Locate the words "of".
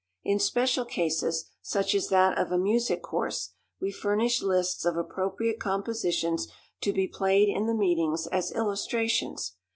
2.39-2.51, 4.83-4.97